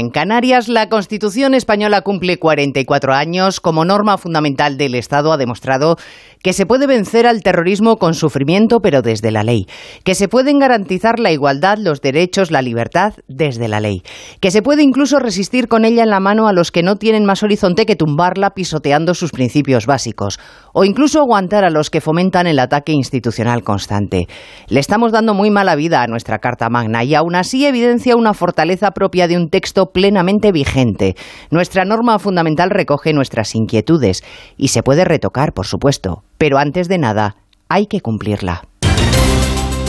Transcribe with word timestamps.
En 0.00 0.08
Canarias, 0.08 0.68
la 0.70 0.88
Constitución 0.88 1.52
española 1.52 2.00
cumple 2.00 2.38
44 2.38 3.12
años. 3.12 3.60
Como 3.60 3.84
norma 3.84 4.16
fundamental 4.16 4.78
del 4.78 4.94
Estado 4.94 5.30
ha 5.30 5.36
demostrado 5.36 5.98
que 6.42 6.54
se 6.54 6.64
puede 6.64 6.86
vencer 6.86 7.26
al 7.26 7.42
terrorismo 7.42 7.98
con 7.98 8.14
sufrimiento, 8.14 8.80
pero 8.80 9.02
desde 9.02 9.30
la 9.30 9.42
ley. 9.42 9.66
Que 10.02 10.14
se 10.14 10.26
pueden 10.26 10.58
garantizar 10.58 11.18
la 11.18 11.32
igualdad, 11.32 11.76
los 11.76 12.00
derechos, 12.00 12.50
la 12.50 12.62
libertad 12.62 13.12
desde 13.28 13.68
la 13.68 13.78
ley. 13.78 14.02
Que 14.40 14.50
se 14.50 14.62
puede 14.62 14.82
incluso 14.82 15.18
resistir 15.18 15.68
con 15.68 15.84
ella 15.84 16.02
en 16.02 16.08
la 16.08 16.18
mano 16.18 16.48
a 16.48 16.54
los 16.54 16.72
que 16.72 16.82
no 16.82 16.96
tienen 16.96 17.26
más 17.26 17.42
horizonte 17.42 17.84
que 17.84 17.94
tumbarla 17.94 18.54
pisoteando 18.54 19.12
sus 19.12 19.32
principios 19.32 19.84
básicos. 19.84 20.38
O 20.72 20.84
incluso 20.84 21.20
aguantar 21.20 21.62
a 21.64 21.70
los 21.70 21.90
que 21.90 22.00
fomentan 22.00 22.46
el 22.46 22.58
ataque 22.58 22.92
institucional 22.92 23.62
constante. 23.62 24.28
Le 24.68 24.80
estamos 24.80 25.12
dando 25.12 25.34
muy 25.34 25.50
mala 25.50 25.74
vida 25.74 26.02
a 26.02 26.06
nuestra 26.06 26.38
Carta 26.38 26.70
Magna 26.70 27.04
y 27.04 27.14
aún 27.14 27.34
así 27.34 27.66
evidencia 27.66 28.16
una 28.16 28.32
fortaleza 28.32 28.92
propia 28.92 29.28
de 29.28 29.36
un 29.36 29.50
texto 29.50 29.89
plenamente 29.92 30.52
vigente. 30.52 31.16
Nuestra 31.50 31.84
norma 31.84 32.18
fundamental 32.18 32.70
recoge 32.70 33.12
nuestras 33.12 33.54
inquietudes 33.54 34.22
y 34.56 34.68
se 34.68 34.82
puede 34.82 35.04
retocar, 35.04 35.52
por 35.52 35.66
supuesto, 35.66 36.22
pero 36.38 36.58
antes 36.58 36.88
de 36.88 36.98
nada 36.98 37.36
hay 37.68 37.86
que 37.86 38.00
cumplirla. 38.00 38.69